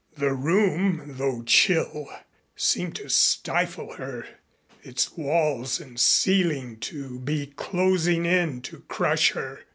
[0.17, 2.07] The room, though chill,
[2.55, 4.25] seemed to stifle her,
[4.81, 9.59] its walls and ceiling to be closing in to crush her.